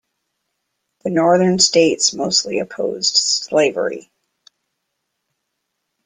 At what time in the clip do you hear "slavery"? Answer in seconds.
3.17-4.09